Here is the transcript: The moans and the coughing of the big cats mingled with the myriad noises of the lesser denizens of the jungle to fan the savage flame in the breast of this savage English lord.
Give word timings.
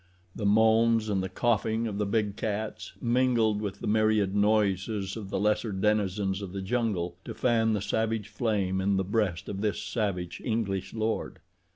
The 0.35 0.47
moans 0.47 1.09
and 1.09 1.21
the 1.21 1.29
coughing 1.29 1.85
of 1.85 1.99
the 1.99 2.07
big 2.07 2.35
cats 2.35 2.93
mingled 2.99 3.61
with 3.61 3.81
the 3.81 3.85
myriad 3.87 4.35
noises 4.35 5.15
of 5.15 5.29
the 5.29 5.39
lesser 5.39 5.71
denizens 5.71 6.41
of 6.41 6.53
the 6.53 6.61
jungle 6.63 7.17
to 7.23 7.35
fan 7.35 7.73
the 7.73 7.81
savage 7.83 8.27
flame 8.29 8.81
in 8.81 8.97
the 8.97 9.03
breast 9.03 9.47
of 9.47 9.61
this 9.61 9.79
savage 9.79 10.41
English 10.43 10.95
lord. 10.95 11.37